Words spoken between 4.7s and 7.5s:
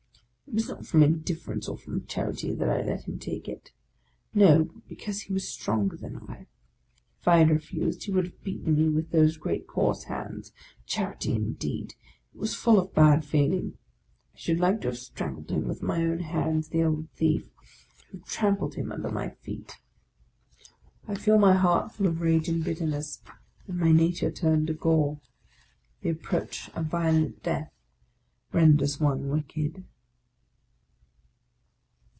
because he was stronger than I! If I had